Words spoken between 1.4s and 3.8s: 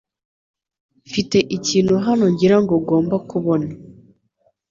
ikintu hano ngira ngo ugomba kubona.